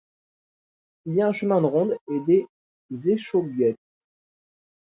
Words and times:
Il 1.05 1.13
y 1.13 1.21
a 1.21 1.27
un 1.27 1.33
chemin 1.33 1.61
de 1.61 1.67
ronde 1.67 1.95
et 2.11 2.45
des 2.91 3.09
échauguettes. 3.11 3.77